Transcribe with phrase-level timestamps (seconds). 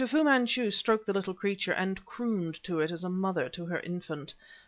[0.07, 3.79] Fu Manchu stroked the little creature; and crooned to it, as a mother to her
[3.81, 4.33] infant.